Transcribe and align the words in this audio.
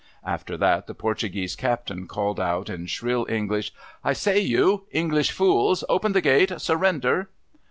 After 0.25 0.57
that, 0.57 0.87
the 0.87 0.95
Portuguese 0.95 1.55
captain 1.55 2.07
called 2.07 2.39
out 2.39 2.71
in 2.71 2.87
shrill 2.87 3.27
English,' 3.29 3.71
I 4.03 4.13
say 4.13 4.39
you! 4.39 4.87
English 4.89 5.29
fools! 5.29 5.83
Open 5.91 6.13
the 6.13 6.21
gate! 6.21 6.59
Surrender 6.59 7.29